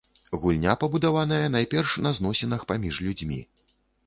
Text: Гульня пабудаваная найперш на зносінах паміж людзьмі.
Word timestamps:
Гульня 0.43 0.73
пабудаваная 0.83 1.43
найперш 1.57 1.91
на 2.07 2.15
зносінах 2.21 2.65
паміж 2.73 3.01
людзьмі. 3.07 3.41